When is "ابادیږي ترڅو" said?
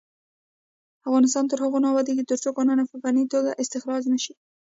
1.91-2.49